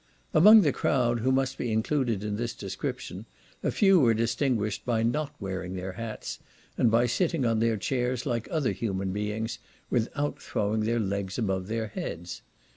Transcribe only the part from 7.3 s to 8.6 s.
on their chairs like